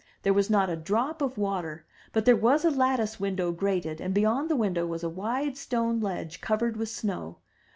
[0.23, 4.15] There was not a drop of water, but there was a lattice window grated, and
[4.15, 7.37] beyond the window was a wide stone ledge covered with snow.